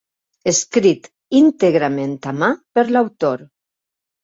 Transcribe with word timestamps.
Escrit 0.51 1.05
íntegrament 1.41 2.17
a 2.33 2.35
mà 2.41 2.51
per 2.79 2.89
l'autor. 2.91 3.47